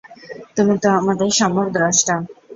[0.55, 2.15] তুমি তো আমাদের সম্যক দ্রষ্টা।